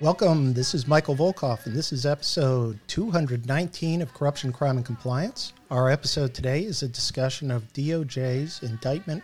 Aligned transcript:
Welcome. 0.00 0.54
This 0.54 0.74
is 0.74 0.88
Michael 0.88 1.14
Volkov, 1.14 1.66
and 1.66 1.74
this 1.74 1.92
is 1.92 2.04
episode 2.04 2.80
219 2.88 4.02
of 4.02 4.12
Corruption, 4.12 4.52
Crime, 4.52 4.76
and 4.76 4.84
Compliance. 4.84 5.52
Our 5.70 5.88
episode 5.88 6.34
today 6.34 6.64
is 6.64 6.82
a 6.82 6.88
discussion 6.88 7.52
of 7.52 7.72
DOJ's 7.74 8.64
indictment 8.64 9.22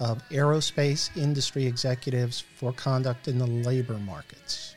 of 0.00 0.26
aerospace 0.30 1.14
industry 1.14 1.66
executives 1.66 2.40
for 2.40 2.72
conduct 2.72 3.28
in 3.28 3.36
the 3.36 3.46
labor 3.46 3.98
markets. 3.98 4.76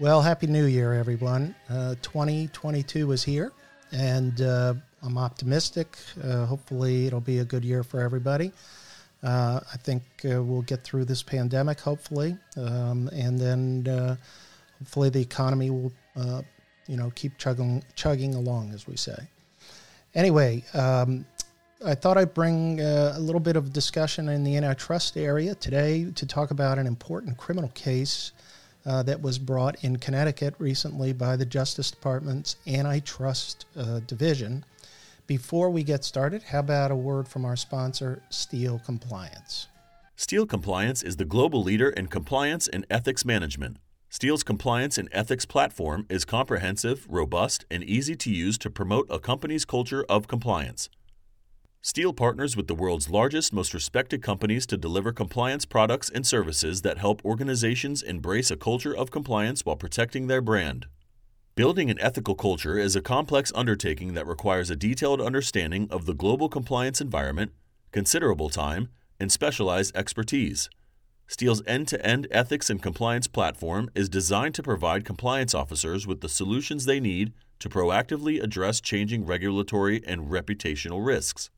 Well, 0.00 0.22
Happy 0.22 0.46
New 0.46 0.64
Year, 0.64 0.94
everyone. 0.94 1.54
Uh, 1.68 1.96
2022 2.00 3.12
is 3.12 3.22
here, 3.22 3.52
and 3.92 4.40
uh, 4.40 4.72
I'm 5.02 5.18
optimistic. 5.18 5.98
Uh, 6.22 6.46
hopefully, 6.46 7.06
it'll 7.06 7.20
be 7.20 7.40
a 7.40 7.44
good 7.44 7.64
year 7.64 7.82
for 7.82 8.00
everybody. 8.00 8.52
Uh, 9.24 9.58
I 9.72 9.76
think 9.78 10.02
uh, 10.26 10.42
we'll 10.42 10.62
get 10.62 10.84
through 10.84 11.06
this 11.06 11.22
pandemic, 11.22 11.80
hopefully, 11.80 12.36
um, 12.58 13.08
and 13.08 13.38
then 13.38 13.88
uh, 13.88 14.16
hopefully 14.78 15.08
the 15.08 15.20
economy 15.20 15.70
will, 15.70 15.92
uh, 16.14 16.42
you 16.86 16.98
know, 16.98 17.10
keep 17.14 17.38
chugging 17.38 17.82
chugging 17.96 18.34
along, 18.34 18.72
as 18.74 18.86
we 18.86 18.96
say. 18.96 19.16
Anyway, 20.14 20.62
um, 20.74 21.24
I 21.84 21.94
thought 21.94 22.18
I'd 22.18 22.34
bring 22.34 22.82
uh, 22.82 23.14
a 23.16 23.18
little 23.18 23.40
bit 23.40 23.56
of 23.56 23.72
discussion 23.72 24.28
in 24.28 24.44
the 24.44 24.56
antitrust 24.56 25.16
area 25.16 25.54
today 25.54 26.10
to 26.14 26.26
talk 26.26 26.50
about 26.50 26.78
an 26.78 26.86
important 26.86 27.38
criminal 27.38 27.70
case 27.70 28.32
uh, 28.84 29.02
that 29.04 29.22
was 29.22 29.38
brought 29.38 29.82
in 29.82 29.96
Connecticut 29.96 30.54
recently 30.58 31.14
by 31.14 31.34
the 31.34 31.46
Justice 31.46 31.90
Department's 31.90 32.56
Antitrust 32.66 33.64
Division 34.06 34.66
before 35.26 35.70
we 35.70 35.82
get 35.82 36.04
started, 36.04 36.42
how 36.42 36.60
about 36.60 36.90
a 36.90 36.96
word 36.96 37.26
from 37.26 37.44
our 37.44 37.56
sponsor, 37.56 38.22
Steele 38.30 38.80
Compliance? 38.84 39.68
Steele 40.16 40.46
Compliance 40.46 41.02
is 41.02 41.16
the 41.16 41.24
global 41.24 41.62
leader 41.62 41.90
in 41.90 42.06
compliance 42.06 42.68
and 42.68 42.86
ethics 42.90 43.24
management. 43.24 43.78
Steele's 44.10 44.44
compliance 44.44 44.96
and 44.96 45.08
ethics 45.10 45.44
platform 45.44 46.06
is 46.08 46.24
comprehensive, 46.24 47.06
robust, 47.08 47.64
and 47.70 47.82
easy 47.82 48.14
to 48.14 48.30
use 48.30 48.56
to 48.58 48.70
promote 48.70 49.08
a 49.10 49.18
company's 49.18 49.64
culture 49.64 50.04
of 50.08 50.28
compliance. 50.28 50.88
Steele 51.82 52.12
partners 52.12 52.56
with 52.56 52.66
the 52.66 52.74
world's 52.74 53.10
largest, 53.10 53.52
most 53.52 53.74
respected 53.74 54.22
companies 54.22 54.66
to 54.66 54.76
deliver 54.76 55.12
compliance 55.12 55.64
products 55.64 56.08
and 56.08 56.26
services 56.26 56.82
that 56.82 56.98
help 56.98 57.24
organizations 57.24 58.02
embrace 58.02 58.50
a 58.50 58.56
culture 58.56 58.96
of 58.96 59.10
compliance 59.10 59.66
while 59.66 59.76
protecting 59.76 60.26
their 60.26 60.40
brand. 60.40 60.86
Building 61.56 61.88
an 61.88 62.00
ethical 62.00 62.34
culture 62.34 62.76
is 62.76 62.96
a 62.96 63.00
complex 63.00 63.52
undertaking 63.54 64.14
that 64.14 64.26
requires 64.26 64.70
a 64.70 64.76
detailed 64.76 65.20
understanding 65.20 65.86
of 65.88 66.04
the 66.04 66.12
global 66.12 66.48
compliance 66.48 67.00
environment, 67.00 67.52
considerable 67.92 68.48
time, 68.48 68.88
and 69.20 69.30
specialized 69.30 69.96
expertise. 69.96 70.68
Steele's 71.28 71.62
end 71.64 71.86
to 71.86 72.04
end 72.04 72.26
ethics 72.32 72.70
and 72.70 72.82
compliance 72.82 73.28
platform 73.28 73.88
is 73.94 74.08
designed 74.08 74.56
to 74.56 74.64
provide 74.64 75.04
compliance 75.04 75.54
officers 75.54 76.08
with 76.08 76.22
the 76.22 76.28
solutions 76.28 76.86
they 76.86 76.98
need 76.98 77.32
to 77.60 77.68
proactively 77.68 78.42
address 78.42 78.80
changing 78.80 79.24
regulatory 79.24 80.02
and 80.04 80.32
reputational 80.32 81.06
risks. 81.06 81.50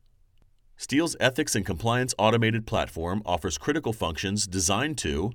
Steele's 0.77 1.15
ethics 1.19 1.55
and 1.55 1.65
compliance 1.65 2.13
automated 2.19 2.67
platform 2.67 3.23
offers 3.25 3.57
critical 3.57 3.93
functions 3.93 4.45
designed 4.45 4.99
to 4.99 5.31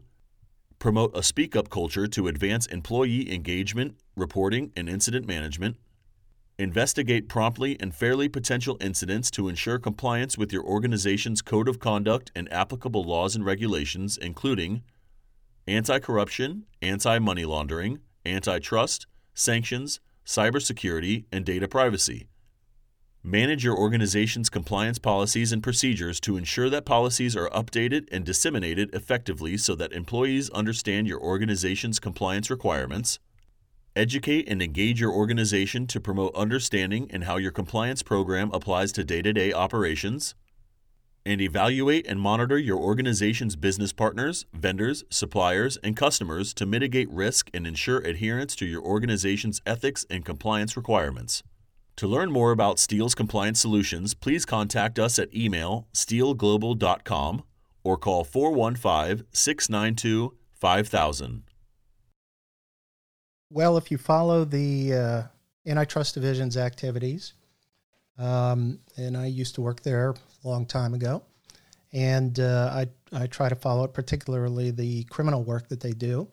promote 0.83 1.17
a 1.17 1.23
speak 1.23 1.55
up 1.55 1.71
culture 1.71 2.09
to 2.09 2.27
advance 2.27 2.67
employee 2.67 3.33
engagement, 3.33 3.95
reporting, 4.17 4.73
and 4.77 4.89
incident 4.89 5.29
management, 5.29 5.77
investigate 6.59 7.29
promptly 7.29 7.77
and 7.79 7.95
fairly 7.95 8.29
potential 8.29 8.77
incidents 8.81 9.31
to 9.31 9.49
ensure 9.49 9.79
compliance 9.79 10.37
with 10.37 10.53
your 10.53 10.65
organization's 10.65 11.41
code 11.41 11.69
of 11.69 11.79
conduct 11.79 12.33
and 12.35 12.53
applicable 12.53 13.05
laws 13.05 13.37
and 13.37 13.45
regulations, 13.45 14.19
including 14.19 14.83
anti 15.69 16.01
corruption, 16.01 16.65
anti 16.83 17.17
money 17.21 17.45
laundering, 17.45 18.01
antitrust, 18.27 19.07
sanctions, 19.35 20.01
cybersecurity, 20.27 21.27
and 21.31 21.45
data 21.45 21.69
privacy. 21.69 22.27
Manage 23.25 23.63
your 23.63 23.79
organization's 23.79 24.51
compliance 24.51 24.99
policies 24.99 25.53
and 25.53 25.63
procedures 25.63 26.19
to 26.19 26.37
ensure 26.37 26.69
that 26.69 26.85
policies 26.85 27.37
are 27.37 27.49
updated 27.51 28.09
and 28.11 28.25
disseminated 28.25 28.93
effectively 28.93 29.57
so 29.57 29.77
that 29.77 29.93
employees 29.93 30.51
understand 30.51 31.07
your 31.07 31.21
organization's 31.21 32.01
compliance 32.01 32.51
requirements. 32.51 33.21
Educate 33.95 34.49
and 34.49 34.61
engage 34.61 35.01
your 35.01 35.13
organization 35.13 35.87
to 35.87 36.01
promote 36.01 36.35
understanding 36.35 37.07
in 37.11 37.23
how 37.23 37.37
your 37.37 37.53
compliance 37.53 38.03
program 38.03 38.51
applies 38.53 38.91
to 38.91 39.05
day 39.05 39.23
to 39.23 39.33
day 39.33 39.53
operations. 39.53 40.35
And 41.25 41.41
evaluate 41.41 42.09
and 42.09 42.21
monitor 42.21 42.59
your 42.59 42.79
organization's 42.79 43.55
business 43.55 43.93
partners, 43.93 44.47
vendors, 44.53 45.05
suppliers, 45.11 45.79
and 45.85 45.97
customers 45.97 46.53
to 46.55 46.67
mitigate 46.67 47.09
risk 47.09 47.51
and 47.55 47.69
ensure 47.69 48.01
adherence 48.01 48.57
to 48.57 48.67
your 48.67 48.83
organization's 48.83 49.63
ethics 49.65 50.05
and 50.11 50.25
compliance 50.25 50.77
requirements. 50.77 51.45
To 51.97 52.07
learn 52.07 52.33
more 52.33 52.53
about 52.53 52.79
Steele's 52.79 53.15
compliance 53.15 53.61
solutions, 53.61 54.15
please 54.15 54.45
contact 54.45 54.99
us 54.99 55.19
at 55.19 55.35
email 55.35 55.87
steeleglobal.com 55.93 57.43
or 57.85 57.97
call 57.97 58.25
415 58.25 59.27
692 59.33 60.35
5000. 60.55 61.43
Well, 63.51 63.77
if 63.77 63.91
you 63.91 63.99
follow 63.99 64.45
the 64.45 64.95
uh, 64.95 65.23
antitrust 65.67 66.15
division's 66.15 66.57
activities, 66.57 67.35
um, 68.19 68.79
and 68.97 69.17
I 69.17 69.27
used 69.27 69.55
to 69.57 69.61
work 69.61 69.83
there 69.83 70.11
a 70.11 70.49
long 70.49 70.65
time 70.65 70.95
ago, 70.95 71.23
and 71.93 72.39
uh, 72.41 72.71
I, 72.73 72.87
I 73.13 73.27
try 73.27 73.49
to 73.49 73.55
follow 73.55 73.85
it, 73.85 73.93
particularly 73.93 74.71
the 74.71 75.05
criminal 75.05 75.43
work 75.43 75.69
that 75.69 75.81
they 75.81 75.93
do. 75.93 76.29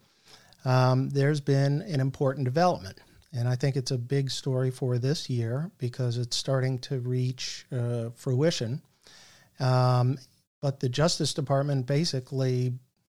Um, 0.64 1.10
there's 1.10 1.42
been 1.42 1.82
an 1.82 2.00
important 2.00 2.46
development. 2.46 3.00
And 3.34 3.48
I 3.48 3.56
think 3.56 3.76
it's 3.76 3.92
a 3.92 3.98
big 3.98 4.32
story 4.32 4.72
for 4.72 4.98
this 4.98 5.30
year 5.30 5.72
because 5.78 6.18
it's 6.18 6.36
starting 6.36 6.80
to 6.80 7.00
reach 7.00 7.66
uh, 7.72 8.10
fruition. 8.16 8.82
Um, 9.60 10.18
but 10.62 10.80
the 10.80 10.90
Justice 10.90 11.34
Department 11.34 11.86
basically, 11.86 12.74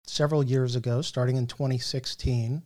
several 0.05 0.43
years 0.43 0.75
ago, 0.75 1.01
starting 1.01 1.37
in 1.37 1.47
2016, 1.47 2.63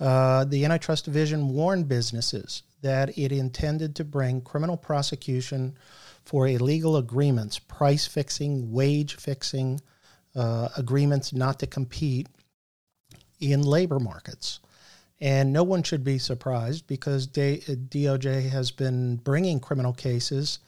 uh, 0.00 0.44
the 0.44 0.64
Antitrust 0.64 1.04
Division 1.04 1.50
warned 1.50 1.88
businesses 1.88 2.62
that 2.80 3.16
it 3.16 3.32
intended 3.32 3.94
to 3.96 4.04
bring 4.04 4.40
criminal 4.40 4.76
prosecution 4.76 5.76
for 6.24 6.48
illegal 6.48 6.96
agreements, 6.96 7.58
price 7.58 8.06
fixing, 8.06 8.72
wage 8.72 9.16
fixing, 9.16 9.80
uh, 10.34 10.68
agreements 10.76 11.32
not 11.32 11.58
to 11.58 11.66
compete 11.66 12.28
in 13.40 13.62
labor 13.62 13.98
markets. 13.98 14.60
And 15.22 15.52
no 15.52 15.62
one 15.62 15.84
should 15.84 16.02
be 16.02 16.18
surprised 16.18 16.88
because 16.88 17.28
DOJ 17.28 18.50
has 18.50 18.72
been 18.72 19.16
bringing 19.18 19.60
criminal 19.60 19.92
cases, 19.92 20.58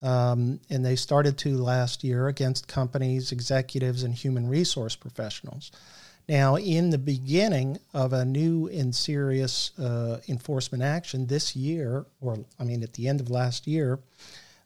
um, 0.00 0.60
and 0.70 0.82
they 0.82 0.96
started 0.96 1.36
to 1.38 1.58
last 1.58 2.02
year 2.02 2.26
against 2.26 2.68
companies, 2.68 3.32
executives, 3.32 4.04
and 4.04 4.14
human 4.14 4.48
resource 4.48 4.96
professionals. 4.96 5.70
Now, 6.26 6.56
in 6.56 6.88
the 6.88 6.96
beginning 6.96 7.80
of 7.92 8.14
a 8.14 8.24
new 8.24 8.68
and 8.68 8.94
serious 8.94 9.78
uh, 9.78 10.20
enforcement 10.26 10.82
action 10.82 11.26
this 11.26 11.54
year, 11.54 12.06
or 12.22 12.38
I 12.58 12.64
mean 12.64 12.82
at 12.82 12.94
the 12.94 13.08
end 13.08 13.20
of 13.20 13.28
last 13.28 13.66
year, 13.66 13.98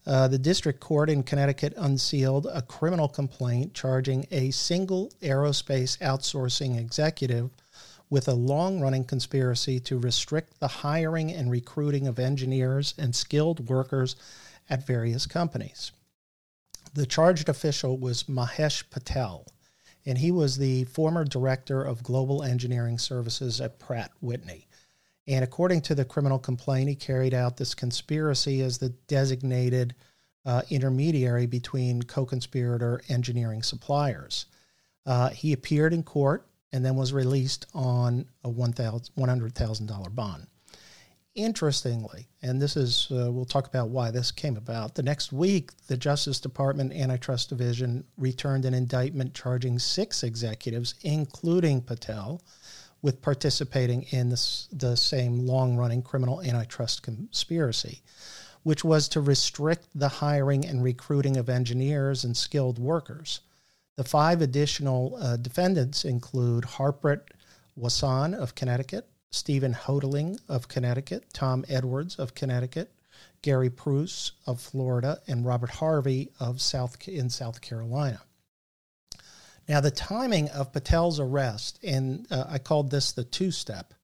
uh, 0.07 0.29
the 0.29 0.39
district 0.39 0.79
court 0.79 1.11
in 1.11 1.25
Connecticut 1.25 1.75
unsealed 1.77 2.47
a 2.47 2.63
criminal 2.63 3.09
complaint 3.09 3.75
charging 3.75 4.25
a 4.31 4.53
single 4.53 5.11
aerospace 5.21 5.99
outsourcing 5.99 6.79
executive 6.79 7.51
with 8.13 8.29
a 8.29 8.35
long 8.35 8.79
running 8.79 9.05
conspiracy 9.05 9.81
to 9.81 9.99
restrict 9.99 10.61
the 10.61 10.69
hiring 10.69 11.33
and 11.33 11.51
recruiting 11.51 12.07
of 12.07 12.19
engineers 12.19 12.93
and 12.99 13.17
skilled 13.17 13.71
workers 13.71 14.17
at 14.69 14.87
various 14.87 15.25
companies. 15.25 15.93
The 16.93 17.07
charged 17.07 17.49
official 17.49 17.97
was 17.97 18.25
Mahesh 18.25 18.91
Patel, 18.91 19.47
and 20.05 20.19
he 20.19 20.31
was 20.31 20.59
the 20.59 20.85
former 20.85 21.25
director 21.25 21.83
of 21.83 22.03
global 22.03 22.43
engineering 22.43 22.99
services 22.99 23.63
at 23.63 23.79
Pratt 23.79 24.11
Whitney. 24.21 24.69
And 25.27 25.43
according 25.43 25.81
to 25.83 25.95
the 25.95 26.05
criminal 26.05 26.39
complaint, 26.39 26.91
he 26.91 26.95
carried 26.95 27.33
out 27.33 27.57
this 27.57 27.75
conspiracy 27.75 28.61
as 28.61 28.77
the 28.77 28.91
designated 28.91 29.95
uh, 30.45 30.61
intermediary 30.69 31.47
between 31.47 32.03
co 32.03 32.27
conspirator 32.27 33.01
engineering 33.09 33.63
suppliers. 33.63 34.45
Uh, 35.07 35.31
he 35.31 35.55
appeared 35.55 35.95
in 35.95 36.03
court 36.03 36.47
and 36.73 36.85
then 36.85 36.97
was 36.97 37.13
released 37.13 37.67
on 37.75 38.27
a 38.45 38.51
$100,000 38.51 40.15
bond. 40.15 40.47
Interestingly, 41.35 42.29
and 42.43 42.61
this 42.61 42.77
is, 42.77 43.09
uh, 43.11 43.31
we'll 43.33 43.47
talk 43.47 43.67
about 43.67 43.89
why 43.89 44.11
this 44.11 44.31
came 44.31 44.57
about. 44.57 44.95
The 44.95 45.03
next 45.03 45.33
week, 45.33 45.71
the 45.87 45.97
Justice 45.97 46.39
Department 46.39 46.93
Antitrust 46.93 47.49
Division 47.49 48.05
returned 48.19 48.67
an 48.67 48.75
indictment 48.75 49.33
charging 49.33 49.79
six 49.79 50.23
executives, 50.23 50.95
including 51.03 51.81
Patel, 51.81 52.43
with 53.01 53.23
participating 53.23 54.03
in 54.11 54.29
this, 54.29 54.69
the 54.73 54.97
same 54.97 55.47
long 55.47 55.77
running 55.77 56.03
criminal 56.03 56.41
antitrust 56.43 57.03
conspiracy, 57.03 58.03
which 58.63 58.85
was 58.85 59.09
to 59.09 59.21
restrict 59.21 59.87
the 59.95 60.09
hiring 60.09 60.65
and 60.65 60.85
recruiting 60.85 61.37
of 61.37 61.49
engineers 61.49 62.25
and 62.25 62.37
skilled 62.37 62.79
workers. 62.79 63.41
The 63.97 64.05
five 64.05 64.41
additional 64.41 65.17
uh, 65.21 65.37
defendants 65.37 66.05
include 66.05 66.65
Harpreet 66.65 67.23
Wasan 67.79 68.35
of 68.35 68.55
Connecticut, 68.55 69.09
Stephen 69.31 69.75
Houghtaling 69.75 70.39
of 70.49 70.69
Connecticut, 70.69 71.25
Tom 71.33 71.65
Edwards 71.69 72.17
of 72.17 72.35
Connecticut, 72.35 72.93
Gary 73.43 73.71
Prus 73.71 74.33
of 74.47 74.61
Florida, 74.61 75.21
and 75.27 75.45
Robert 75.45 75.71
Harvey 75.71 76.31
of 76.41 76.61
South 76.61 77.07
in 77.09 77.29
South 77.29 77.61
Carolina. 77.61 78.23
Now, 79.69 79.81
the 79.81 79.91
timing 79.91 80.49
of 80.51 80.73
Patel's 80.73 81.21
arrest, 81.21 81.79
and 81.83 82.27
uh, 82.31 82.45
I 82.49 82.59
called 82.59 82.91
this 82.91 83.13
the 83.13 83.25
two 83.25 83.51
step, 83.51 83.95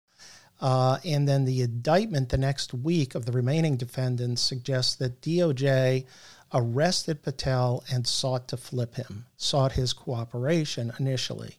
uh, 0.61 0.99
and 1.05 1.29
then 1.29 1.45
the 1.45 1.63
indictment 1.63 2.29
the 2.29 2.39
next 2.39 2.75
week 2.75 3.15
of 3.15 3.27
the 3.27 3.33
remaining 3.33 3.77
defendants 3.77 4.43
suggests 4.43 4.97
that 4.97 5.21
DOJ 5.21 6.05
arrested 6.53 7.23
Patel 7.23 7.85
and 7.93 8.07
sought 8.07 8.49
to 8.49 8.57
flip 8.57 8.95
him, 8.95 9.27
sought 9.37 9.73
his 9.73 9.93
cooperation 9.93 10.93
initially. 10.99 11.57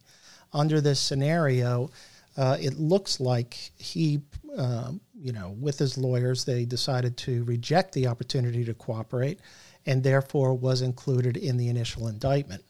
Under 0.51 0.81
this 0.81 0.99
scenario, 0.99 1.91
uh, 2.37 2.57
it 2.59 2.79
looks 2.79 3.19
like 3.19 3.71
he, 3.77 4.21
uh, 4.57 4.91
you 5.13 5.31
know, 5.31 5.55
with 5.59 5.77
his 5.77 5.97
lawyers, 5.97 6.45
they 6.45 6.65
decided 6.65 7.17
to 7.17 7.43
reject 7.43 7.93
the 7.93 8.07
opportunity 8.07 8.63
to 8.65 8.73
cooperate 8.73 9.39
and 9.85 10.03
therefore 10.03 10.53
was 10.53 10.81
included 10.81 11.37
in 11.37 11.57
the 11.57 11.69
initial 11.69 12.07
indictment. 12.07 12.63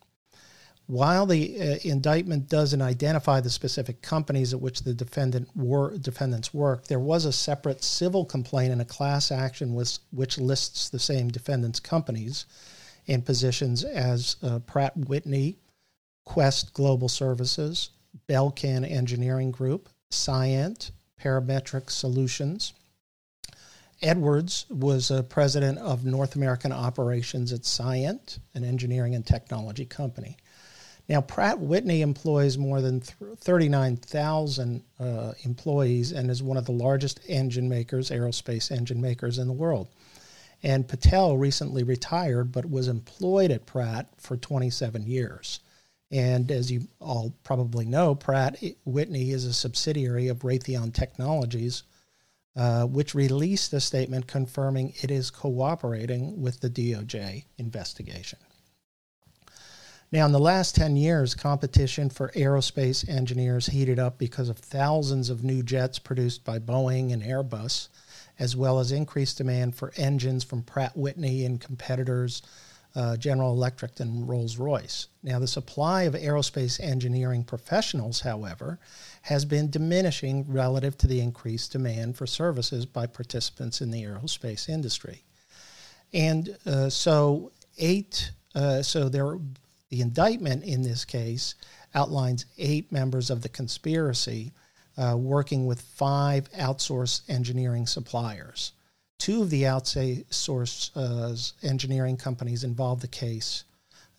While 0.89 1.27
the 1.27 1.55
uh, 1.55 1.75
indictment 1.83 2.49
doesn't 2.49 2.81
identify 2.81 3.41
the 3.41 3.51
specific 3.51 4.01
companies 4.01 4.55
at 4.55 4.59
which 4.59 4.81
the 4.81 4.95
defendant 4.95 5.55
wor- 5.55 5.95
defendants 5.95 6.51
work, 6.51 6.87
there 6.87 6.99
was 6.99 7.25
a 7.25 7.31
separate 7.31 7.83
civil 7.83 8.25
complaint 8.25 8.71
and 8.71 8.81
a 8.81 8.85
class 8.85 9.31
action 9.31 9.75
with, 9.75 9.99
which 10.11 10.39
lists 10.39 10.89
the 10.89 10.97
same 10.97 11.27
defendants' 11.27 11.79
companies 11.79 12.47
and 13.07 13.23
positions 13.23 13.83
as 13.83 14.37
uh, 14.41 14.57
Pratt 14.65 14.97
Whitney, 14.97 15.57
Quest 16.25 16.73
Global 16.73 17.07
Services, 17.07 17.91
Belcan 18.27 18.83
Engineering 18.83 19.51
Group, 19.51 19.89
Cyient, 20.09 20.89
Parametric 21.21 21.91
Solutions. 21.91 22.73
Edwards 24.01 24.65
was 24.71 25.11
a 25.11 25.21
president 25.21 25.77
of 25.77 26.03
North 26.03 26.35
American 26.35 26.71
operations 26.71 27.53
at 27.53 27.61
Cyient, 27.61 28.39
an 28.55 28.63
engineering 28.63 29.13
and 29.13 29.23
technology 29.23 29.85
company. 29.85 30.35
Now, 31.09 31.21
Pratt 31.21 31.59
Whitney 31.59 32.03
employs 32.03 32.55
more 32.59 32.81
than 32.81 33.01
39,000 33.01 34.83
uh, 34.99 35.33
employees 35.43 36.11
and 36.11 36.29
is 36.29 36.43
one 36.43 36.57
of 36.57 36.65
the 36.65 36.71
largest 36.71 37.19
engine 37.27 37.67
makers, 37.67 38.11
aerospace 38.11 38.71
engine 38.71 39.01
makers 39.01 39.39
in 39.39 39.47
the 39.47 39.53
world. 39.53 39.87
And 40.61 40.87
Patel 40.87 41.35
recently 41.35 41.81
retired 41.81 42.51
but 42.51 42.69
was 42.69 42.87
employed 42.87 43.49
at 43.49 43.65
Pratt 43.65 44.09
for 44.17 44.37
27 44.37 45.07
years. 45.07 45.61
And 46.11 46.51
as 46.51 46.71
you 46.71 46.87
all 46.99 47.33
probably 47.43 47.85
know, 47.85 48.13
Pratt 48.13 48.61
Whitney 48.85 49.31
is 49.31 49.45
a 49.45 49.53
subsidiary 49.53 50.27
of 50.27 50.39
Raytheon 50.39 50.93
Technologies, 50.93 51.83
uh, 52.55 52.85
which 52.85 53.15
released 53.15 53.73
a 53.73 53.79
statement 53.79 54.27
confirming 54.27 54.93
it 55.01 55.09
is 55.09 55.31
cooperating 55.31 56.39
with 56.39 56.59
the 56.59 56.69
DOJ 56.69 57.45
investigation. 57.57 58.37
Now, 60.11 60.25
in 60.25 60.31
the 60.31 60.39
last 60.39 60.73
10 60.75 60.95
years, 60.95 61.35
competition 61.35 62.09
for 62.09 62.31
aerospace 62.35 63.07
engineers 63.07 63.67
heated 63.67 63.99
up 63.99 64.17
because 64.17 64.49
of 64.49 64.57
thousands 64.57 65.29
of 65.29 65.43
new 65.43 65.61
jets 65.61 65.99
produced 65.99 66.43
by 66.43 66.57
Boeing 66.57 67.13
and 67.13 67.21
Airbus, 67.21 67.89
as 68.39 68.55
well 68.55 68.79
as 68.79 68.91
increased 68.91 69.37
demand 69.37 69.75
for 69.75 69.93
engines 69.97 70.43
from 70.43 70.63
Pratt 70.63 70.97
Whitney 70.97 71.45
and 71.45 71.61
competitors 71.61 72.41
uh, 72.95 73.17
General 73.17 73.53
Electric 73.53 73.99
and 73.99 74.27
Rolls 74.27 74.57
Royce. 74.57 75.07
Now, 75.21 75.37
the 75.37 75.47
supply 75.47 76.03
of 76.03 76.15
aerospace 76.15 76.79
engineering 76.79 77.43
professionals, 77.43 78.21
however, 78.21 78.79
has 79.21 79.45
been 79.45 79.69
diminishing 79.69 80.43
relative 80.51 80.97
to 80.97 81.07
the 81.07 81.21
increased 81.21 81.71
demand 81.71 82.17
for 82.17 82.25
services 82.25 82.87
by 82.87 83.05
participants 83.05 83.79
in 83.79 83.91
the 83.91 84.03
aerospace 84.03 84.69
industry. 84.69 85.23
And 86.13 86.57
uh, 86.65 86.89
so, 86.89 87.51
eight, 87.77 88.31
uh, 88.55 88.81
so 88.81 89.07
there 89.07 89.37
the 89.89 90.01
indictment 90.01 90.63
in 90.63 90.81
this 90.81 91.05
case 91.05 91.55
outlines 91.95 92.45
eight 92.57 92.91
members 92.91 93.29
of 93.29 93.41
the 93.41 93.49
conspiracy 93.49 94.51
uh, 94.97 95.15
working 95.17 95.65
with 95.65 95.81
five 95.81 96.51
outsourced 96.51 97.21
engineering 97.29 97.87
suppliers. 97.87 98.73
Two 99.17 99.41
of 99.41 99.49
the 99.49 99.63
outsourced 99.63 100.91
uh, 100.95 101.67
engineering 101.67 102.17
companies 102.17 102.63
involved 102.63 103.01
the 103.01 103.07
case 103.07 103.63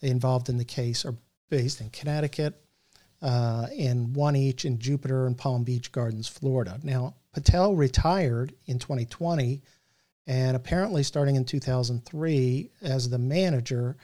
involved 0.01 0.49
in 0.49 0.57
the 0.57 0.65
case 0.65 1.05
are 1.05 1.15
based 1.49 1.81
in 1.81 1.89
Connecticut, 1.89 2.59
uh, 3.21 3.67
and 3.77 4.15
one 4.15 4.35
each 4.35 4.65
in 4.65 4.79
Jupiter 4.79 5.27
and 5.27 5.37
Palm 5.37 5.63
Beach 5.63 5.91
Gardens, 5.91 6.27
Florida. 6.27 6.79
Now, 6.81 7.15
Patel 7.33 7.75
retired 7.75 8.53
in 8.65 8.79
2020, 8.79 9.61
and 10.27 10.55
apparently 10.55 11.03
starting 11.03 11.35
in 11.35 11.45
2003 11.45 12.71
as 12.81 13.09
the 13.09 13.19
manager 13.19 13.95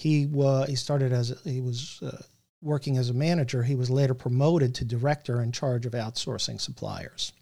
he 0.00 0.24
was 0.24 0.66
he 0.66 0.76
started 0.76 1.12
as 1.12 1.38
he 1.44 1.60
was 1.60 2.00
uh, 2.02 2.22
working 2.62 2.96
as 2.96 3.10
a 3.10 3.14
manager. 3.14 3.62
He 3.62 3.74
was 3.74 3.90
later 3.90 4.14
promoted 4.14 4.74
to 4.76 4.84
director 4.86 5.42
in 5.42 5.52
charge 5.52 5.84
of 5.84 5.92
outsourcing 5.92 6.58
suppliers, 6.58 7.32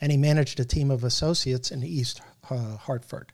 and 0.00 0.12
he 0.12 0.16
managed 0.16 0.60
a 0.60 0.64
team 0.64 0.92
of 0.92 1.02
associates 1.02 1.72
in 1.72 1.82
East 1.82 2.22
uh, 2.48 2.76
Hartford. 2.76 3.32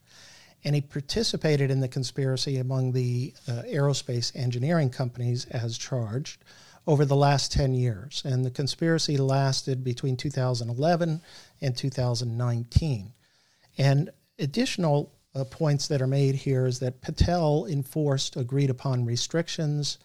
And 0.64 0.74
he 0.74 0.80
participated 0.80 1.70
in 1.70 1.80
the 1.80 1.88
conspiracy 1.88 2.56
among 2.56 2.92
the 2.92 3.34
uh, 3.46 3.62
aerospace 3.66 4.34
engineering 4.34 4.88
companies 4.88 5.44
as 5.50 5.76
charged 5.76 6.42
over 6.86 7.04
the 7.04 7.14
last 7.14 7.52
10 7.52 7.74
years. 7.74 8.22
And 8.24 8.46
the 8.46 8.50
conspiracy 8.50 9.18
lasted 9.18 9.84
between 9.84 10.16
2011 10.16 11.20
and 11.60 11.76
2019. 11.76 13.12
And 13.76 14.10
additional 14.38 15.12
uh, 15.36 15.44
points 15.44 15.86
that 15.88 16.00
are 16.00 16.06
made 16.06 16.34
here 16.34 16.66
is 16.66 16.78
that 16.78 17.02
Patel 17.02 17.66
enforced 17.66 18.36
agreed 18.36 18.70
upon 18.70 19.04
restrictions 19.04 19.98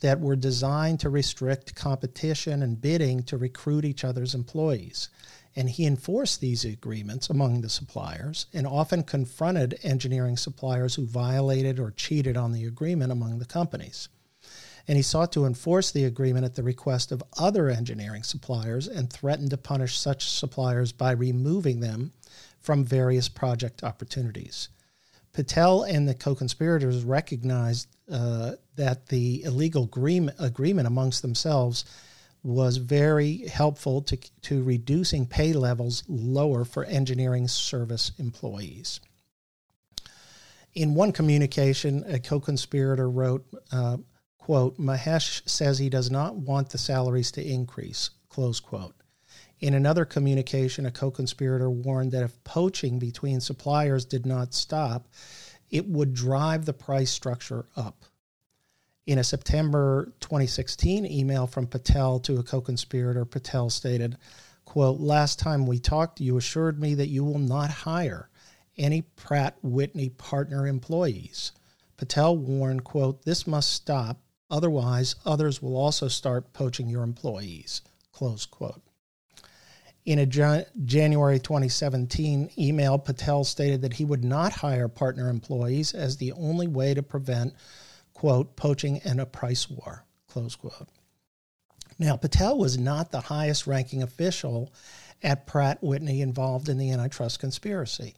that 0.00 0.20
were 0.20 0.36
designed 0.36 1.00
to 1.00 1.10
restrict 1.10 1.74
competition 1.74 2.62
and 2.62 2.80
bidding 2.80 3.22
to 3.24 3.36
recruit 3.36 3.84
each 3.84 4.04
other's 4.04 4.34
employees. 4.34 5.08
And 5.56 5.70
he 5.70 5.86
enforced 5.86 6.40
these 6.40 6.64
agreements 6.64 7.30
among 7.30 7.62
the 7.62 7.70
suppliers 7.70 8.46
and 8.52 8.66
often 8.66 9.02
confronted 9.02 9.78
engineering 9.82 10.36
suppliers 10.36 10.94
who 10.94 11.06
violated 11.06 11.80
or 11.80 11.90
cheated 11.92 12.36
on 12.36 12.52
the 12.52 12.66
agreement 12.66 13.10
among 13.10 13.38
the 13.38 13.46
companies. 13.46 14.08
And 14.86 14.96
he 14.96 15.02
sought 15.02 15.32
to 15.32 15.46
enforce 15.46 15.90
the 15.90 16.04
agreement 16.04 16.44
at 16.44 16.54
the 16.54 16.62
request 16.62 17.10
of 17.10 17.24
other 17.38 17.70
engineering 17.70 18.22
suppliers 18.22 18.86
and 18.86 19.10
threatened 19.10 19.50
to 19.50 19.56
punish 19.56 19.98
such 19.98 20.28
suppliers 20.28 20.92
by 20.92 21.10
removing 21.10 21.80
them 21.80 22.12
from 22.60 22.84
various 22.84 23.28
project 23.28 23.82
opportunities. 23.82 24.68
Patel 25.36 25.82
and 25.82 26.08
the 26.08 26.14
co-conspirators 26.14 27.04
recognized 27.04 27.88
uh, 28.10 28.52
that 28.76 29.04
the 29.08 29.42
illegal 29.42 29.84
agreement, 29.84 30.34
agreement 30.40 30.86
amongst 30.86 31.20
themselves 31.20 31.84
was 32.42 32.78
very 32.78 33.46
helpful 33.46 34.00
to, 34.00 34.16
to 34.40 34.62
reducing 34.62 35.26
pay 35.26 35.52
levels 35.52 36.04
lower 36.08 36.64
for 36.64 36.86
engineering 36.86 37.48
service 37.48 38.12
employees. 38.18 39.00
In 40.72 40.94
one 40.94 41.12
communication, 41.12 42.02
a 42.08 42.18
co-conspirator 42.18 43.10
wrote, 43.10 43.44
uh, 43.70 43.98
quote, 44.38 44.78
Mahesh 44.78 45.46
says 45.46 45.78
he 45.78 45.90
does 45.90 46.10
not 46.10 46.34
want 46.34 46.70
the 46.70 46.78
salaries 46.78 47.30
to 47.32 47.46
increase, 47.46 48.08
close 48.30 48.58
quote. 48.58 48.94
In 49.58 49.72
another 49.72 50.04
communication, 50.04 50.84
a 50.84 50.90
co 50.90 51.10
conspirator 51.10 51.70
warned 51.70 52.12
that 52.12 52.22
if 52.22 52.44
poaching 52.44 52.98
between 52.98 53.40
suppliers 53.40 54.04
did 54.04 54.26
not 54.26 54.52
stop, 54.52 55.08
it 55.70 55.86
would 55.88 56.12
drive 56.12 56.66
the 56.66 56.74
price 56.74 57.10
structure 57.10 57.66
up. 57.74 58.04
In 59.06 59.18
a 59.18 59.24
September 59.24 60.12
2016 60.20 61.06
email 61.06 61.46
from 61.46 61.66
Patel 61.66 62.20
to 62.20 62.38
a 62.38 62.42
co 62.42 62.60
conspirator, 62.60 63.24
Patel 63.24 63.70
stated, 63.70 64.18
quote, 64.66 65.00
Last 65.00 65.38
time 65.38 65.66
we 65.66 65.78
talked, 65.78 66.20
you 66.20 66.36
assured 66.36 66.78
me 66.78 66.94
that 66.94 67.08
you 67.08 67.24
will 67.24 67.38
not 67.38 67.70
hire 67.70 68.28
any 68.76 69.00
Pratt 69.02 69.56
Whitney 69.62 70.10
partner 70.10 70.66
employees. 70.66 71.52
Patel 71.96 72.36
warned, 72.36 72.84
quote, 72.84 73.22
This 73.22 73.46
must 73.46 73.72
stop, 73.72 74.20
otherwise, 74.50 75.14
others 75.24 75.62
will 75.62 75.76
also 75.76 76.08
start 76.08 76.52
poaching 76.52 76.90
your 76.90 77.04
employees, 77.04 77.80
close 78.12 78.44
quote. 78.44 78.82
In 80.06 80.20
a 80.20 80.26
January 80.26 81.40
2017 81.40 82.50
email, 82.56 82.96
Patel 82.96 83.42
stated 83.42 83.82
that 83.82 83.94
he 83.94 84.04
would 84.04 84.22
not 84.22 84.52
hire 84.52 84.86
partner 84.86 85.28
employees 85.28 85.94
as 85.94 86.16
the 86.16 86.30
only 86.32 86.68
way 86.68 86.94
to 86.94 87.02
prevent, 87.02 87.54
quote, 88.14 88.54
poaching 88.54 89.00
and 89.04 89.20
a 89.20 89.26
price 89.26 89.68
war, 89.68 90.04
close 90.28 90.54
quote. 90.54 90.88
Now, 91.98 92.16
Patel 92.16 92.56
was 92.56 92.78
not 92.78 93.10
the 93.10 93.22
highest 93.22 93.66
ranking 93.66 94.04
official 94.04 94.72
at 95.24 95.48
Pratt 95.48 95.82
Whitney 95.82 96.20
involved 96.20 96.68
in 96.68 96.78
the 96.78 96.92
antitrust 96.92 97.40
conspiracy. 97.40 98.14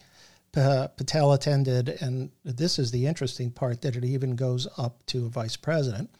Patel 0.52 1.32
attended, 1.32 1.88
and 2.00 2.30
this 2.44 2.78
is 2.78 2.90
the 2.90 3.06
interesting 3.06 3.50
part 3.50 3.80
that 3.80 3.96
it 3.96 4.04
even 4.04 4.36
goes 4.36 4.68
up 4.76 5.06
to 5.06 5.24
a 5.24 5.30
vice 5.30 5.56
president 5.56 6.10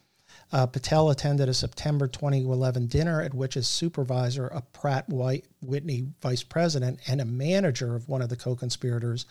Uh, 0.51 0.67
Patel 0.67 1.11
attended 1.11 1.49
a 1.49 1.55
September 1.55 2.07
2011 2.07 2.87
dinner 2.87 3.21
at 3.21 3.35
which 3.35 3.55
his 3.55 3.69
supervisor, 3.69 4.47
a 4.47 4.63
Pratt 4.63 5.09
White 5.09 5.45
Whitney 5.61 6.09
vice 6.23 6.43
president, 6.43 7.01
and 7.07 7.21
a 7.21 7.27
manager 7.27 7.95
of 7.95 8.09
one 8.09 8.23
of 8.23 8.31
the 8.31 8.37
co 8.37 8.57
conspirators 8.57 9.27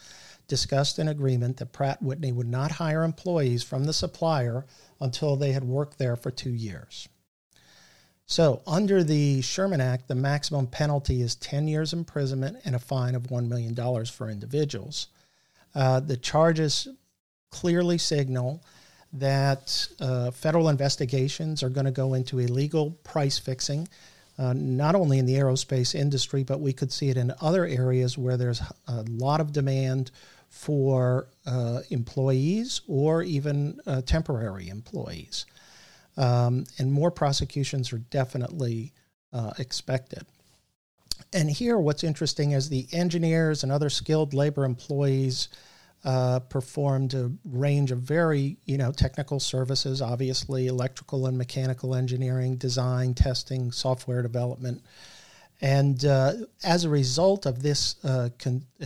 discussed 0.48 1.00
an 1.00 1.08
agreement 1.08 1.58
that 1.58 1.74
Pratt 1.74 2.02
Whitney 2.02 2.32
would 2.32 2.48
not 2.48 2.74
hire 2.74 3.04
employees 3.04 3.64
from 3.64 3.86
the 3.86 3.94
supplier 3.94 4.66
until 5.02 5.36
they 5.36 5.52
had 5.52 5.64
worked 5.64 5.98
there 5.98 6.16
for 6.16 6.32
two 6.32 6.54
years. 6.54 7.10
So, 8.28 8.62
under 8.68 9.04
the 9.04 9.42
Sherman 9.42 9.82
Act, 9.82 10.08
the 10.08 10.16
maximum 10.16 10.68
penalty 10.68 11.22
is 11.22 11.36
10 11.36 11.68
years 11.68 11.94
imprisonment 11.94 12.58
and 12.66 12.76
a 12.76 12.80
fine 12.80 13.16
of 13.16 13.24
$1 13.24 13.48
million 13.48 14.06
for 14.06 14.30
individuals. 14.30 15.08
Uh, 15.74 16.02
the 16.02 16.18
charges 16.18 16.90
clearly 17.52 17.98
signal 17.98 18.62
that 19.14 19.88
uh, 20.00 20.32
federal 20.32 20.70
investigations 20.70 21.64
are 21.64 21.70
going 21.70 21.86
to 21.86 21.92
go 21.92 22.14
into 22.14 22.40
illegal 22.40 22.92
price 23.04 23.40
fixing, 23.40 23.88
uh, 24.38 24.54
not 24.54 24.96
only 24.96 25.18
in 25.18 25.26
the 25.26 25.34
aerospace 25.34 25.96
industry, 25.96 26.44
but 26.44 26.60
we 26.60 26.74
could 26.74 26.92
see 26.92 27.10
it 27.10 27.18
in 27.18 27.34
other 27.42 27.66
areas 27.66 28.18
where 28.18 28.38
there's 28.38 28.62
a 28.88 29.04
lot 29.10 29.42
of 29.42 29.52
demand 29.52 30.12
for 30.50 31.28
uh, 31.46 31.82
employees 31.90 32.82
or 32.88 33.24
even 33.24 33.80
uh, 33.86 34.02
temporary 34.02 34.70
employees. 34.70 35.46
Um, 36.18 36.66
and 36.80 36.92
more 36.92 37.12
prosecutions 37.12 37.94
are 37.94 38.00
definitely 38.00 38.94
uh, 39.34 39.54
expected. 39.60 40.26
And 41.34 41.50
here, 41.50 41.78
what's 41.78 42.04
interesting 42.04 42.52
is 42.52 42.70
the 42.70 42.88
engineers 42.92 43.64
and 43.64 43.72
other 43.72 43.90
skilled 43.90 44.34
labor 44.34 44.66
employees 44.66 45.50
uh, 46.08 46.40
performed 46.40 47.14
a 47.14 47.30
range 47.44 47.92
of 47.92 48.00
very, 48.00 48.56
you 48.64 48.78
know, 48.78 48.94
technical 48.94 49.42
services. 49.42 50.02
Obviously, 50.02 50.68
electrical 50.68 51.28
and 51.28 51.38
mechanical 51.38 51.94
engineering, 51.94 52.56
design, 52.56 53.14
testing, 53.14 53.74
software 53.74 54.22
development, 54.22 54.82
and 55.60 56.06
uh, 56.06 56.32
as 56.64 56.86
a 56.86 56.90
result 56.90 57.46
of 57.46 57.62
this 57.62 57.98
uh, 58.06 58.30
con- 58.40 58.66
uh, 58.82 58.86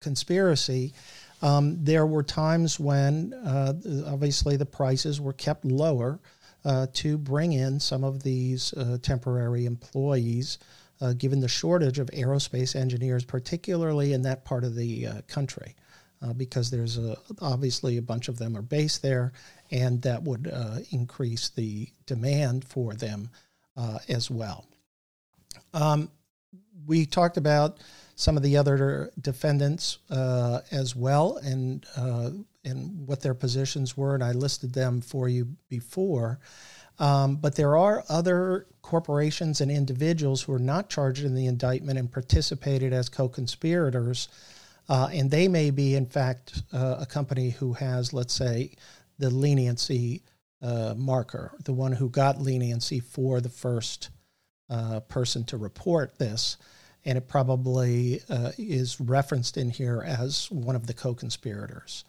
conspiracy, 0.00 0.94
um, 1.42 1.84
there 1.84 2.06
were 2.06 2.22
times 2.22 2.80
when 2.80 3.34
uh, 3.34 3.74
obviously 4.06 4.56
the 4.56 4.64
prices 4.64 5.20
were 5.20 5.34
kept 5.34 5.66
lower 5.66 6.20
to 6.92 7.16
bring 7.16 7.52
in 7.52 7.80
some 7.80 8.04
of 8.04 8.22
these 8.22 8.74
temporary 9.00 9.64
employees, 9.64 10.58
uh, 11.00 11.12
given 11.14 11.40
the 11.40 11.48
shortage 11.48 11.98
of 11.98 12.08
aerospace 12.08 12.74
engineers, 12.76 13.24
particularly 13.24 14.12
in 14.12 14.22
that 14.22 14.44
part 14.44 14.64
of 14.64 14.74
the 14.74 15.06
uh, 15.06 15.20
country. 15.28 15.74
Uh, 16.20 16.32
because 16.32 16.68
there's 16.68 16.98
a, 16.98 17.16
obviously 17.40 17.96
a 17.96 18.02
bunch 18.02 18.28
of 18.28 18.38
them 18.38 18.56
are 18.56 18.62
based 18.62 19.02
there, 19.02 19.32
and 19.70 20.02
that 20.02 20.22
would 20.22 20.52
increase 20.90 21.50
the 21.50 21.88
demand 22.06 22.64
for 22.64 22.94
them 22.94 23.30
as 24.08 24.28
well. 24.28 24.66
Um, 25.72 26.10
we 26.86 27.06
talked 27.06 27.36
about 27.36 27.78
some 28.18 28.36
of 28.36 28.42
the 28.42 28.56
other 28.56 29.12
defendants 29.20 29.98
uh, 30.10 30.60
as 30.72 30.96
well 30.96 31.36
and 31.36 31.86
uh, 31.96 32.30
and 32.64 33.06
what 33.06 33.20
their 33.22 33.34
positions 33.34 33.96
were, 33.96 34.14
and 34.14 34.24
I 34.24 34.32
listed 34.32 34.74
them 34.74 35.00
for 35.00 35.28
you 35.28 35.46
before. 35.68 36.40
Um, 36.98 37.36
but 37.36 37.54
there 37.54 37.76
are 37.76 38.04
other 38.08 38.66
corporations 38.82 39.60
and 39.60 39.70
individuals 39.70 40.42
who 40.42 40.52
are 40.52 40.58
not 40.58 40.90
charged 40.90 41.24
in 41.24 41.34
the 41.34 41.46
indictment 41.46 41.98
and 41.98 42.10
participated 42.10 42.92
as 42.92 43.08
co-conspirators, 43.08 44.28
uh, 44.88 45.08
and 45.12 45.30
they 45.30 45.48
may 45.48 45.70
be, 45.70 45.94
in 45.94 46.06
fact, 46.06 46.62
uh, 46.72 46.96
a 47.00 47.06
company 47.06 47.50
who 47.50 47.72
has, 47.74 48.12
let's 48.12 48.34
say, 48.34 48.72
the 49.18 49.30
leniency 49.30 50.22
uh, 50.62 50.94
marker, 50.96 51.52
the 51.64 51.72
one 51.72 51.92
who 51.92 52.08
got 52.08 52.40
leniency 52.40 53.00
for 53.00 53.40
the 53.40 53.48
first 53.48 54.10
uh, 54.70 55.00
person 55.00 55.44
to 55.44 55.56
report 55.56 56.18
this 56.18 56.56
and 57.04 57.16
it 57.16 57.28
probably 57.28 58.20
uh, 58.28 58.52
is 58.58 59.00
referenced 59.00 59.56
in 59.56 59.70
here 59.70 60.02
as 60.06 60.50
one 60.50 60.76
of 60.76 60.86
the 60.86 60.92
co 60.92 61.14
conspirators. 61.14 62.04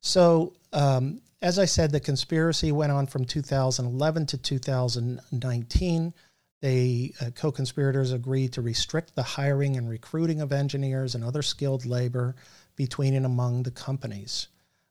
So, 0.00 0.54
um, 0.72 1.20
as 1.42 1.58
I 1.58 1.64
said, 1.64 1.92
the 1.92 2.00
conspiracy 2.00 2.72
went 2.72 2.90
on 2.92 3.06
from 3.06 3.24
2011 3.24 4.26
to 4.26 4.38
2019. 4.38 6.14
The 6.62 7.14
uh, 7.20 7.30
co 7.34 7.52
conspirators 7.52 8.12
agreed 8.12 8.52
to 8.54 8.62
restrict 8.62 9.14
the 9.14 9.22
hiring 9.22 9.76
and 9.76 9.88
recruiting 9.88 10.40
of 10.40 10.52
engineers 10.52 11.14
and 11.14 11.22
other 11.22 11.42
skilled 11.42 11.84
labor 11.84 12.34
between 12.76 13.14
and 13.14 13.26
among 13.26 13.62
the 13.62 13.70
companies. 13.70 14.48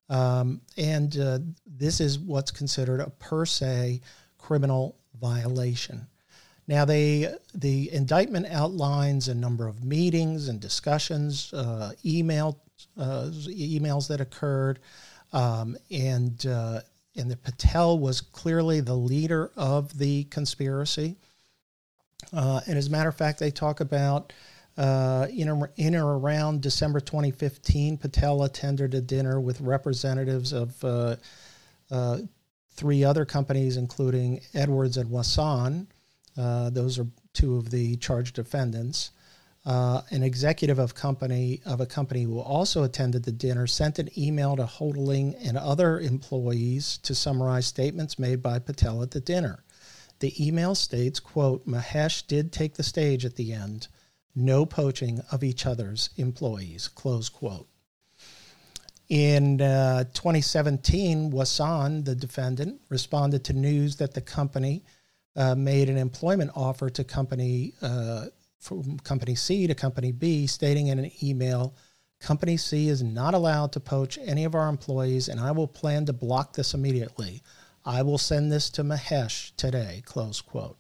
Um, 0.10 0.62
and 0.78 1.18
uh, 1.18 1.40
this 1.66 2.00
is 2.00 2.20
what's 2.20 2.52
considered 2.52 3.00
a 3.00 3.10
per 3.10 3.46
se 3.46 4.02
criminal 4.38 4.98
violation. 5.20 6.08
Now, 6.68 6.86
they, 6.86 7.34
the 7.54 7.92
indictment 7.94 8.48
outlines 8.48 9.28
a 9.28 9.36
number 9.36 9.68
of 9.68 9.84
meetings 9.84 10.48
and 10.48 10.60
discussions, 10.60 11.54
uh, 11.54 11.94
email, 12.04 12.60
uh, 12.98 13.30
emails 13.48 14.08
that 14.08 14.20
occurred, 14.20 14.80
um, 15.32 15.78
and, 15.92 16.44
uh, 16.46 16.82
and 17.16 17.30
the 17.30 17.38
Patel 17.38 18.00
was 18.00 18.22
clearly 18.22 18.82
the 18.82 18.96
leader 18.96 19.52
of 19.56 19.96
the 19.98 20.24
conspiracy. 20.26 21.18
Uh, 22.34 22.62
and 22.68 22.78
as 22.78 22.88
a 22.88 22.92
matter 22.92 23.10
of 23.10 23.16
fact, 23.16 23.40
they 23.40 23.52
talk 23.52 23.80
about 23.80 24.34
uh, 24.78 25.28
in, 25.30 25.50
or, 25.50 25.72
in 25.78 25.96
or 25.96 26.18
around 26.18 26.62
December 26.62 27.00
2015, 27.00 27.98
Patel 27.98 28.44
attended 28.44 28.94
a 28.94 29.02
dinner 29.02 29.40
with 29.40 29.62
representatives 29.62 30.52
of 30.52 30.84
uh, 30.84 31.16
three 32.72 33.04
other 33.04 33.26
companies, 33.26 33.78
including 33.78 34.42
Edwards 34.54 34.98
and 34.98 35.10
Wasan, 35.10 35.88
uh, 36.38 36.70
those 36.70 37.00
are 37.00 37.08
two 37.34 37.58
of 37.58 37.72
the 37.72 37.96
charged 37.98 38.36
defendants. 38.36 39.12
Uh, 39.66 40.02
an 40.12 40.22
executive 40.22 40.78
of 40.78 40.94
company 40.94 41.60
of 41.66 41.82
a 41.82 41.88
company 41.88 42.22
who 42.22 42.40
also 42.40 42.84
attended 42.84 43.24
the 43.24 43.32
dinner 43.32 43.66
sent 43.66 43.98
an 43.98 44.10
email 44.16 44.56
to 44.56 44.64
Houghtaling 44.64 45.36
and 45.44 45.58
other 45.58 46.00
employees 46.00 47.00
to 47.00 47.16
summarize 47.16 47.66
statements 47.66 48.20
made 48.20 48.44
by 48.44 48.60
Patel 48.60 49.02
at 49.02 49.12
the 49.12 49.20
dinner. 49.20 49.64
The 50.20 50.48
email 50.48 50.76
states, 50.76 51.20
quote, 51.20 51.68
Mahesh 51.68 52.26
did 52.26 52.52
take 52.52 52.76
the 52.76 52.84
stage 52.84 53.26
at 53.26 53.36
the 53.36 53.54
end. 53.54 53.88
No 54.36 54.66
poaching 54.66 55.22
of 55.32 55.44
each 55.44 55.66
other's 55.66 56.10
employees, 56.18 56.88
close 56.88 57.30
quote. 57.30 57.68
In 59.08 59.62
uh, 59.62 60.06
2017, 60.14 61.32
Wasan, 61.32 62.06
the 62.06 62.16
defendant, 62.16 62.82
responded 62.90 63.44
to 63.46 63.54
news 63.54 63.98
that 63.98 64.14
the 64.14 64.22
company 64.22 64.84
uh, 65.36 65.54
made 65.54 65.90
an 65.90 65.98
employment 65.98 66.52
offer 66.56 66.90
to 66.90 67.04
company 67.04 67.74
uh, 67.82 68.26
from 68.60 68.98
company 69.00 69.36
C 69.36 69.68
to 69.68 69.76
company 69.76 70.12
B, 70.12 70.48
stating 70.48 70.88
in 70.88 70.98
an 70.98 71.12
email, 71.22 71.76
"Company 72.20 72.58
C 72.58 72.90
is 72.90 73.04
not 73.04 73.36
allowed 73.36 73.72
to 73.74 73.80
poach 73.80 74.18
any 74.18 74.44
of 74.44 74.56
our 74.56 74.68
employees, 74.70 75.30
and 75.30 75.40
I 75.40 75.52
will 75.52 75.68
plan 75.68 76.06
to 76.08 76.14
block 76.14 76.54
this 76.54 76.74
immediately. 76.74 77.44
I 77.86 78.02
will 78.02 78.18
send 78.18 78.52
this 78.52 78.70
to 78.72 78.84
Mahesh 78.84 79.56
today." 79.56 80.02
Close 80.06 80.42
quote. 80.42 80.78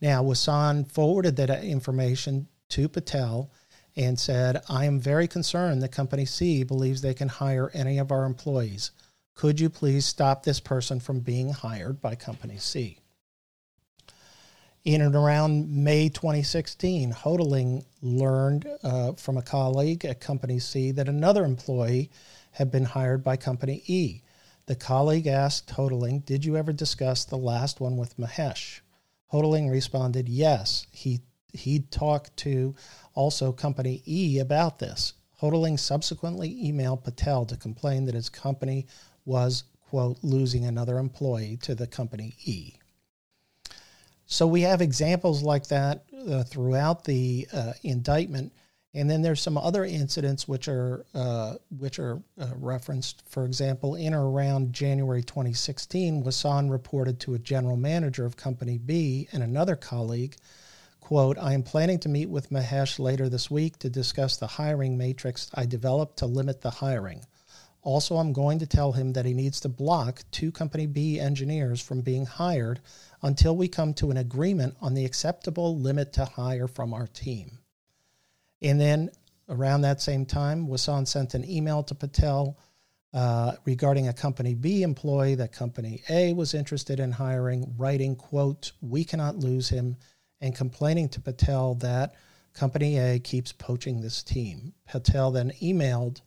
Now, 0.00 0.22
Wasan 0.22 0.90
forwarded 0.90 1.36
that 1.36 1.64
information 1.64 2.48
to 2.70 2.88
Patel 2.88 3.50
and 3.96 4.18
said, 4.18 4.62
I 4.68 4.84
am 4.84 5.00
very 5.00 5.26
concerned 5.26 5.82
that 5.82 5.90
Company 5.90 6.24
C 6.24 6.62
believes 6.62 7.00
they 7.00 7.14
can 7.14 7.28
hire 7.28 7.70
any 7.74 7.98
of 7.98 8.12
our 8.12 8.24
employees. 8.24 8.92
Could 9.34 9.58
you 9.58 9.68
please 9.68 10.06
stop 10.06 10.44
this 10.44 10.60
person 10.60 11.00
from 11.00 11.20
being 11.20 11.50
hired 11.50 12.00
by 12.00 12.14
Company 12.14 12.58
C? 12.58 13.00
in 14.88 15.02
and 15.02 15.14
around 15.14 15.68
May 15.68 16.08
2016, 16.08 17.12
Houghtaling 17.12 17.84
learned 18.00 18.66
uh, 18.82 19.12
from 19.12 19.36
a 19.36 19.42
colleague 19.42 20.06
at 20.06 20.18
Company 20.18 20.58
C 20.58 20.92
that 20.92 21.10
another 21.10 21.44
employee 21.44 22.10
had 22.52 22.70
been 22.70 22.84
hired 22.84 23.22
by 23.22 23.36
Company 23.36 23.82
E. 23.86 24.22
The 24.68 24.76
colleague 24.76 25.26
asked 25.26 25.70
Houghtaling, 25.70 26.26
Did 26.26 26.44
you 26.44 26.54
ever 26.54 26.74
discuss 26.74 27.24
the 27.24 27.38
last 27.38 27.80
one 27.80 27.96
with 27.96 28.18
Mahesh? 28.18 28.80
Houghtaling 29.32 29.70
responded, 29.70 30.28
Yes. 30.28 30.86
He, 30.92 31.22
he'd 31.54 31.90
talked 31.90 32.36
to 32.38 32.74
also 33.14 33.50
Company 33.50 34.02
E 34.06 34.38
about 34.38 34.78
this. 34.78 35.14
Houghtaling 35.40 35.78
subsequently 35.78 36.50
emailed 36.70 37.02
Patel 37.02 37.46
to 37.46 37.56
complain 37.56 38.04
that 38.04 38.14
his 38.14 38.28
company 38.28 38.86
was, 39.24 39.64
quote, 39.88 40.18
losing 40.22 40.66
another 40.66 40.98
employee 40.98 41.56
to 41.62 41.74
the 41.74 41.86
Company 41.86 42.36
E. 42.44 42.74
So 44.26 44.46
we 44.46 44.60
have 44.60 44.82
examples 44.82 45.42
like 45.42 45.68
that 45.68 46.04
uh, 46.28 46.44
throughout 46.44 47.04
the 47.04 47.48
uh, 47.54 47.72
indictment, 47.84 48.52
and 48.98 49.08
then 49.08 49.22
there's 49.22 49.40
some 49.40 49.56
other 49.56 49.84
incidents 49.84 50.48
which 50.48 50.66
are 50.66 51.06
uh, 51.14 51.54
which 51.78 52.00
are 52.00 52.20
uh, 52.40 52.48
referenced. 52.56 53.22
For 53.28 53.44
example, 53.44 53.94
in 53.94 54.12
or 54.12 54.28
around 54.28 54.72
January 54.72 55.22
2016, 55.22 56.24
Wasan 56.24 56.68
reported 56.68 57.20
to 57.20 57.34
a 57.34 57.38
general 57.38 57.76
manager 57.76 58.26
of 58.26 58.36
Company 58.36 58.76
B 58.76 59.28
and 59.30 59.42
another 59.44 59.76
colleague, 59.76 60.36
"quote 60.98 61.38
I 61.38 61.52
am 61.54 61.62
planning 61.62 62.00
to 62.00 62.08
meet 62.08 62.28
with 62.28 62.50
Mahesh 62.50 62.98
later 62.98 63.28
this 63.28 63.48
week 63.48 63.78
to 63.78 63.88
discuss 63.88 64.36
the 64.36 64.48
hiring 64.48 64.98
matrix 64.98 65.48
I 65.54 65.64
developed 65.64 66.16
to 66.18 66.26
limit 66.26 66.60
the 66.62 66.70
hiring." 66.70 67.24
Also, 67.82 68.16
I'm 68.16 68.32
going 68.32 68.58
to 68.58 68.66
tell 68.66 68.90
him 68.90 69.12
that 69.12 69.26
he 69.26 69.32
needs 69.32 69.60
to 69.60 69.68
block 69.68 70.24
two 70.32 70.50
Company 70.50 70.86
B 70.86 71.20
engineers 71.20 71.80
from 71.80 72.00
being 72.00 72.26
hired 72.26 72.80
until 73.22 73.56
we 73.56 73.68
come 73.68 73.94
to 73.94 74.10
an 74.10 74.16
agreement 74.16 74.76
on 74.80 74.94
the 74.94 75.04
acceptable 75.04 75.78
limit 75.78 76.12
to 76.14 76.24
hire 76.24 76.66
from 76.66 76.92
our 76.92 77.06
team. 77.06 77.60
And 78.60 78.80
then 78.80 79.10
around 79.48 79.82
that 79.82 80.00
same 80.00 80.26
time, 80.26 80.68
Wasan 80.68 81.06
sent 81.06 81.34
an 81.34 81.48
email 81.48 81.82
to 81.84 81.94
Patel 81.94 82.58
uh, 83.14 83.52
regarding 83.64 84.08
a 84.08 84.12
Company 84.12 84.54
B 84.54 84.82
employee 84.82 85.36
that 85.36 85.52
Company 85.52 86.02
A 86.10 86.32
was 86.34 86.54
interested 86.54 87.00
in 87.00 87.12
hiring, 87.12 87.74
writing, 87.76 88.16
quote, 88.16 88.72
we 88.80 89.04
cannot 89.04 89.38
lose 89.38 89.68
him, 89.68 89.96
and 90.40 90.54
complaining 90.54 91.08
to 91.10 91.20
Patel 91.20 91.74
that 91.76 92.14
Company 92.52 92.98
A 92.98 93.18
keeps 93.18 93.52
poaching 93.52 94.00
this 94.00 94.22
team. 94.22 94.74
Patel 94.86 95.30
then 95.30 95.52
emailed 95.62 96.20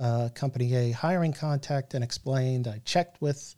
uh, 0.00 0.30
Company 0.34 0.74
A 0.74 0.90
hiring 0.92 1.32
contact 1.32 1.94
and 1.94 2.02
explained, 2.02 2.66
I 2.66 2.80
checked 2.84 3.20
with 3.20 3.54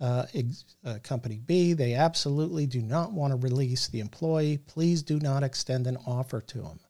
uh, 0.00 0.26
ex- 0.34 0.64
uh, 0.84 0.98
Company 1.02 1.38
B. 1.38 1.72
They 1.72 1.94
absolutely 1.94 2.66
do 2.66 2.82
not 2.82 3.12
want 3.12 3.32
to 3.32 3.36
release 3.36 3.88
the 3.88 4.00
employee. 4.00 4.58
Please 4.58 5.02
do 5.02 5.18
not 5.18 5.42
extend 5.42 5.86
an 5.86 5.96
offer 6.06 6.40
to 6.40 6.62
him. 6.62 6.80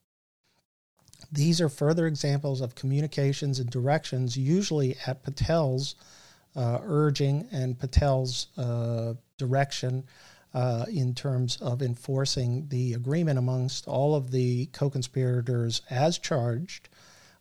These 1.33 1.63
are 1.63 1.71
further 1.71 2.07
examples 2.07 2.61
of 2.61 2.75
communications 2.75 3.59
and 3.59 3.71
directions, 3.71 4.37
usually 4.37 4.97
at 5.07 5.23
Patel's 5.23 5.95
uh, 6.55 6.79
urging 6.83 7.49
and 7.51 7.79
Patel's 7.79 8.49
uh, 8.59 9.15
direction 9.39 10.05
uh, 10.53 10.85
in 10.93 11.15
terms 11.15 11.57
of 11.63 11.81
enforcing 11.81 12.69
the 12.69 12.93
agreement 12.93 13.39
amongst 13.39 13.89
all 13.89 14.15
of 14.15 14.31
the 14.31 14.67
co 14.67 14.91
conspirators 14.91 15.81
as 15.89 16.19
charged. 16.19 16.91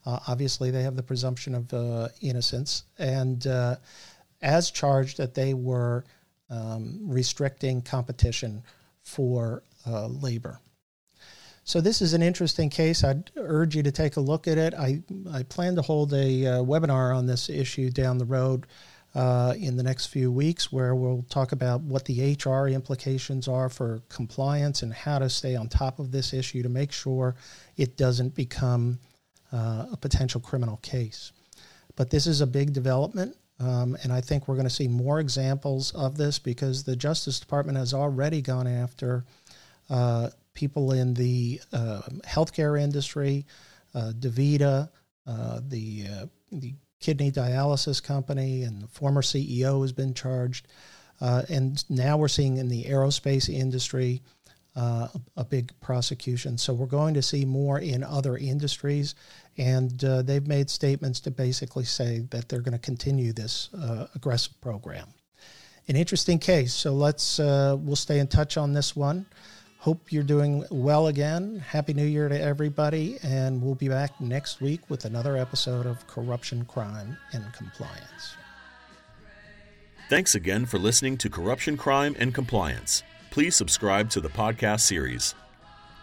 Uh, 0.05 0.19
obviously, 0.25 0.71
they 0.71 0.83
have 0.83 0.95
the 0.95 1.03
presumption 1.03 1.53
of 1.53 1.73
uh, 1.73 2.07
innocence, 2.21 2.85
and 2.97 3.45
uh, 3.45 3.75
as 4.41 4.71
charged 4.71 5.17
that 5.17 5.33
they 5.33 5.53
were 5.53 6.05
um, 6.49 6.99
restricting 7.03 7.81
competition 7.81 8.63
for 9.03 9.63
labor. 9.85 10.59
So 11.71 11.79
this 11.79 12.01
is 12.01 12.13
an 12.13 12.21
interesting 12.21 12.69
case. 12.69 13.01
I'd 13.01 13.31
urge 13.37 13.77
you 13.77 13.83
to 13.83 13.93
take 13.93 14.17
a 14.17 14.19
look 14.19 14.45
at 14.45 14.57
it. 14.57 14.73
I, 14.73 15.01
I 15.31 15.43
plan 15.43 15.73
to 15.75 15.81
hold 15.81 16.11
a 16.11 16.45
uh, 16.45 16.51
webinar 16.63 17.15
on 17.15 17.27
this 17.27 17.49
issue 17.49 17.89
down 17.89 18.17
the 18.17 18.25
road 18.25 18.67
uh, 19.15 19.53
in 19.57 19.77
the 19.77 19.83
next 19.83 20.07
few 20.07 20.33
weeks 20.33 20.69
where 20.69 20.95
we'll 20.95 21.25
talk 21.29 21.53
about 21.53 21.79
what 21.79 22.03
the 22.03 22.35
HR 22.35 22.67
implications 22.67 23.47
are 23.47 23.69
for 23.69 24.01
compliance 24.09 24.83
and 24.83 24.93
how 24.93 25.17
to 25.19 25.29
stay 25.29 25.55
on 25.55 25.69
top 25.69 25.99
of 25.99 26.11
this 26.11 26.33
issue 26.33 26.61
to 26.61 26.67
make 26.67 26.91
sure 26.91 27.35
it 27.77 27.95
doesn't 27.95 28.35
become 28.35 28.99
uh, 29.53 29.85
a 29.93 29.95
potential 29.95 30.41
criminal 30.41 30.75
case. 30.81 31.31
But 31.95 32.09
this 32.09 32.27
is 32.27 32.41
a 32.41 32.47
big 32.47 32.73
development. 32.73 33.37
Um, 33.61 33.95
and 34.03 34.11
I 34.11 34.19
think 34.19 34.49
we're 34.49 34.55
going 34.55 34.67
to 34.67 34.69
see 34.69 34.89
more 34.89 35.21
examples 35.21 35.93
of 35.93 36.17
this 36.17 36.37
because 36.37 36.83
the 36.83 36.97
Justice 36.97 37.39
Department 37.39 37.77
has 37.77 37.93
already 37.93 38.41
gone 38.41 38.67
after 38.67 39.23
uh, 39.89 40.31
people 40.61 40.91
in 40.91 41.15
the 41.15 41.59
uh, 41.73 42.01
healthcare 42.23 42.79
industry, 42.79 43.47
uh, 43.95 44.11
DaVita, 44.19 44.89
uh, 45.25 45.59
the 45.67 46.03
uh, 46.07 46.25
the 46.51 46.75
kidney 46.99 47.31
dialysis 47.31 48.01
company, 48.01 48.61
and 48.61 48.83
the 48.83 48.87
former 48.87 49.23
CEO 49.23 49.81
has 49.81 49.91
been 49.91 50.13
charged. 50.13 50.67
Uh, 51.19 51.41
and 51.49 51.83
now 51.89 52.15
we're 52.15 52.27
seeing 52.27 52.57
in 52.57 52.67
the 52.67 52.83
aerospace 52.83 53.49
industry 53.49 54.21
uh, 54.75 55.07
a, 55.35 55.43
big 55.43 55.71
prosecution. 55.81 56.59
So 56.59 56.73
we're 56.73 56.85
going 56.85 57.15
to 57.15 57.21
see 57.23 57.43
more 57.43 57.79
in 57.79 58.03
other 58.03 58.37
industries, 58.37 59.15
and 59.57 59.91
they've 59.99 60.47
made 60.47 60.69
statements 60.69 61.19
to 61.21 61.31
basically 61.31 61.85
say 61.85 62.19
that 62.29 62.49
they're 62.49 62.61
going 62.61 62.79
to 62.79 62.85
continue 62.91 63.33
this 63.33 63.69
aggressive 64.13 64.61
program. 64.61 65.07
An 65.87 65.95
interesting 65.95 66.37
case. 66.37 66.73
So 66.73 66.93
let's 66.93 67.39
we'll 67.39 67.95
stay 67.95 68.19
in 68.19 68.27
touch 68.27 68.57
on 68.57 68.73
this 68.73 68.95
one. 68.95 69.25
Hope 69.81 70.11
you're 70.11 70.21
doing 70.21 70.63
well 70.69 71.07
again. 71.07 71.57
Happy 71.57 71.91
New 71.91 72.05
Year 72.05 72.29
to 72.29 72.39
everybody. 72.39 73.17
And 73.23 73.59
we'll 73.63 73.73
be 73.73 73.89
back 73.89 74.21
next 74.21 74.61
week 74.61 74.81
with 74.89 75.05
another 75.05 75.35
episode 75.35 75.87
of 75.87 76.05
Corruption, 76.05 76.65
Crime, 76.65 77.17
and 77.33 77.51
Compliance. 77.53 78.35
Thanks 80.07 80.35
again 80.35 80.67
for 80.67 80.77
listening 80.77 81.17
to 81.17 81.31
Corruption, 81.31 81.77
Crime, 81.77 82.15
and 82.19 82.31
Compliance. 82.31 83.01
Please 83.31 83.55
subscribe 83.55 84.11
to 84.11 84.21
the 84.21 84.29
podcast 84.29 84.81
series. 84.81 85.33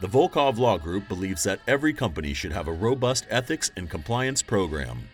The 0.00 0.08
Volkov 0.08 0.58
Law 0.58 0.76
Group 0.76 1.06
believes 1.06 1.44
that 1.44 1.60
every 1.68 1.92
company 1.92 2.34
should 2.34 2.50
have 2.50 2.66
a 2.66 2.72
robust 2.72 3.28
ethics 3.30 3.70
and 3.76 3.88
compliance 3.88 4.42
program. 4.42 5.08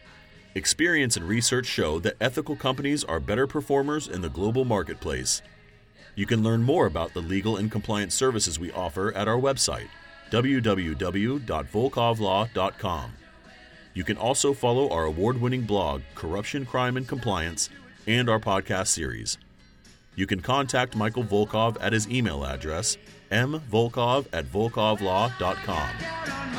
Experience 0.54 1.18
and 1.18 1.28
research 1.28 1.66
show 1.66 1.98
that 1.98 2.16
ethical 2.18 2.56
companies 2.56 3.04
are 3.04 3.20
better 3.20 3.46
performers 3.46 4.08
in 4.08 4.22
the 4.22 4.30
global 4.30 4.64
marketplace. 4.64 5.42
You 6.14 6.26
can 6.26 6.42
learn 6.42 6.62
more 6.62 6.86
about 6.86 7.12
the 7.12 7.20
legal 7.20 7.56
and 7.56 7.70
compliance 7.70 8.14
services 8.14 8.58
we 8.58 8.72
offer 8.72 9.12
at 9.14 9.28
our 9.28 9.38
website, 9.38 9.88
www.volkovlaw.com. 10.30 13.12
You 13.94 14.04
can 14.04 14.16
also 14.16 14.52
follow 14.52 14.88
our 14.90 15.04
award 15.04 15.40
winning 15.40 15.62
blog, 15.62 16.02
Corruption, 16.14 16.66
Crime, 16.66 16.96
and 16.96 17.06
Compliance, 17.06 17.68
and 18.06 18.28
our 18.28 18.40
podcast 18.40 18.88
series. 18.88 19.38
You 20.16 20.26
can 20.26 20.40
contact 20.40 20.96
Michael 20.96 21.24
Volkov 21.24 21.76
at 21.80 21.92
his 21.92 22.08
email 22.08 22.44
address, 22.44 22.96
mvolkov 23.30 24.26
at 24.32 24.46
volkovlaw.com. 24.46 26.53